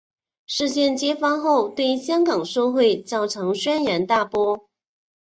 [0.47, 4.67] 事件揭发后对香港社会造成轩然大波。